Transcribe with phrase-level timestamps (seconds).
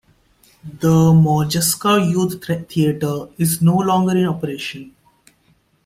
[0.79, 4.95] The Modjeska Youth Theater is no longer in operation.